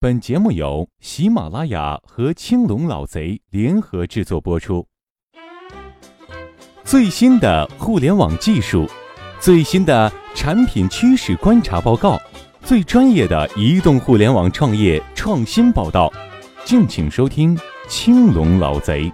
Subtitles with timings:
[0.00, 4.86] 本节目由喜马拉雅和青龙老贼联合制作播出。
[6.84, 8.88] 最新的互联网技术，
[9.40, 12.16] 最新的产品趋势观察报告，
[12.62, 16.08] 最专业的移动互联网创业创新报道，
[16.64, 17.58] 敬请收听
[17.88, 19.12] 青龙老贼。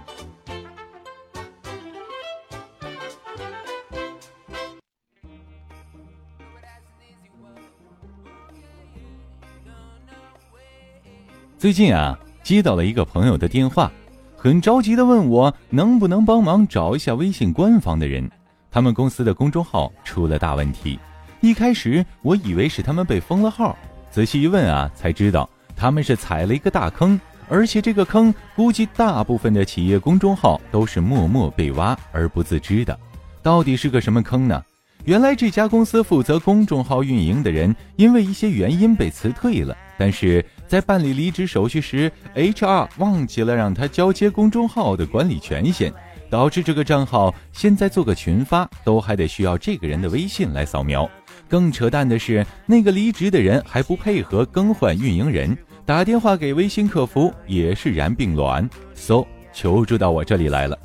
[11.57, 13.89] 最近啊，接到了一个朋友的电话，
[14.35, 18.29] 很着急的问我能不能帮忙找一下微信官方的人。
[18.69, 20.99] 他们公司的公众号出了大问题。
[21.39, 23.75] 一开始我以为是他们被封了号，
[24.11, 32.99] 仔细一问啊，才知道他们是踩了一个大坑，而且这个坑估计大部分的企业公众号都是默默被挖而不自知的。
[33.41, 34.61] 到底是个什么坑呢？
[35.05, 40.45] 原来这家公司负责公众号运营的人因为一些原因被辞退了，但是。
[40.67, 45.93] 在办理离职手续时，HR 忘记了让他交接公众号的管理权限，
[46.29, 51.09] 导致这个账号现在做个群发都还得需要这个人的微信来扫描。
[51.47, 55.55] 更扯淡的是，那个离职的人还不配合更换运营人，
[55.85, 58.67] 打电话给微信客服也是然并卵。
[58.95, 60.77] so 求助到我这里来了，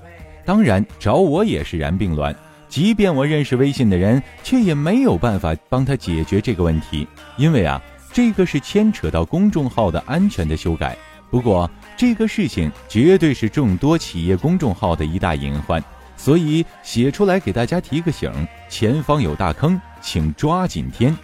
[0.44, 2.36] 当然找我也是然并卵。
[2.68, 7.08] 即便我认识微信的人，却也没有办法帮他解决这个问题，
[7.38, 7.82] 因为啊。
[8.12, 10.96] 这个是牵扯到公众号的安全的修改，
[11.30, 15.82] 不过这个事情绝对是众多企业公众号的一大隐患，
[16.16, 18.30] 所以写出来给大家提个醒：
[18.68, 21.16] 前方有大坑，请抓紧填。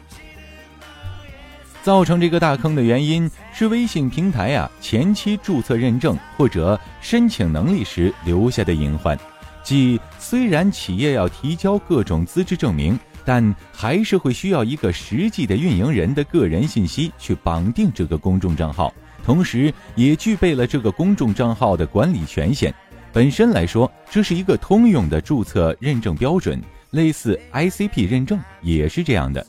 [1.82, 9.18] 造成这个大坑的原因是微信平台啊前期注册认证或者申请能力时留下的隐患，
[9.62, 12.98] 即虽然企业要提交各种资质证明。
[13.26, 22.72] 但还是会需要一个实际的运营人的个人信息去绑定这个公众账号，同时也具备了这个公众账号的管理权限。
[23.12, 26.62] 本身来说，这是一个通用的注册认证标准，
[26.92, 29.44] 类似 ICP 认证也是这样的。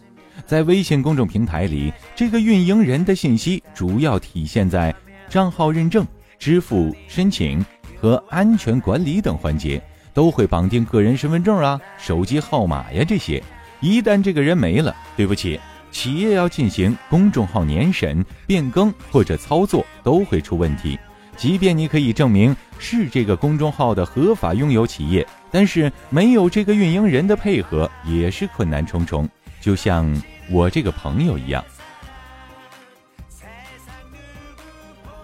[0.45, 4.95] 在微信公众平台里，这个运营人的信息主要体现在
[5.29, 6.03] 账号认证、
[6.39, 7.63] 支付申请
[8.01, 9.79] 和安全管理等环节，
[10.13, 13.43] 都会绑定个人身份证啊、手机号码呀这些。
[13.79, 15.59] 一旦这个人没了，对不起，
[15.91, 20.99] 企业要进行公众号年审、变更或者操作都会出问题。
[21.35, 29.29] 即便你可以证明是这个公众号的合法拥有企业，但是没有这个运营人的配合，也是困难重重。
[29.61, 30.11] 就像
[30.49, 31.63] 我这个朋友一样。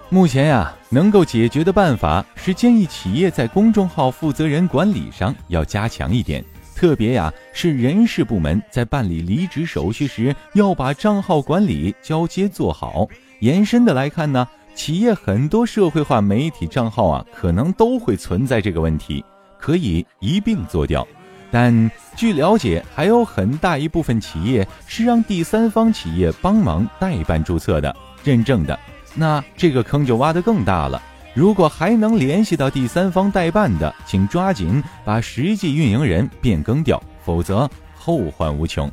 [0.09, 6.45] 目前呀，能够解决的办法是建议企业在公众号负责人管理上要加强一点。
[6.83, 13.07] 特别呀，是人事部门在办理离职手续时，要把账号管理交接做好。
[13.39, 14.45] 延伸的来看呢，
[14.75, 19.23] 企业很多社会化媒体账号啊，可能都会存在这个问题，
[19.57, 21.07] 可以一并做掉。
[21.49, 27.95] 但据了解，还有很大一部分企业是让第三方企业帮忙代办注册的、
[28.25, 28.77] 认证的，
[29.15, 31.01] 那这个坑就挖得更大了。
[31.33, 38.91] 如果还能联系到第三方代办的，请抓紧把实际运营人变更掉，否则后患无穷。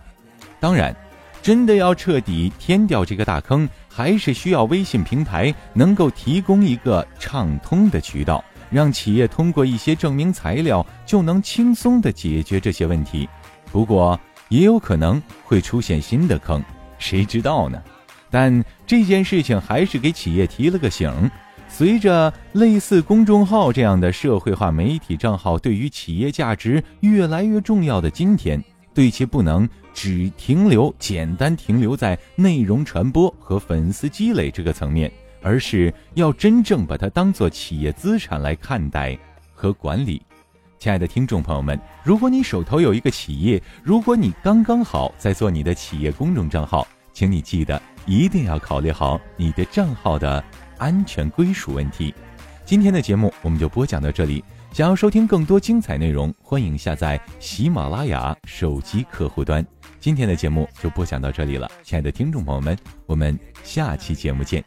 [0.58, 0.94] 当然，
[1.42, 13.28] 真的要彻底填掉这个大坑，还是需要微信平台能够提供一个畅通的渠道，让企业通过一些证明材料就能轻松地解决这些问题。
[13.70, 14.18] 不过，
[14.48, 16.62] 也有可能会出现新的坑，
[16.98, 17.82] 谁知道呢？
[18.32, 21.30] 但这件事情还是给企业提了个醒。
[21.72, 35.10] 随着类似公众号这样的社会化媒体账号对于企业价值越来越重要的今天，对其不能只停留简单停留在内容传播和粉丝积累这个层面，
[35.40, 39.16] 而是要真正把它当做企业资产来看待
[39.54, 40.20] 和管理。
[40.78, 50.44] 亲爱的听众朋友们，如果你手头有一个企业，如果你刚刚好在做你的企业公众账号，请你记得一定要考虑好你的账号的。
[50.80, 52.12] 安全归属问题，
[52.64, 54.42] 今天的节目我们就播讲到这里。
[54.72, 59.64] 想要收听更多精彩内容，欢迎下载喜马拉雅手机客户端。
[59.98, 64.64] 今天的节目就播讲到这里了，亲爱的听众朋友们，我们下期节目见。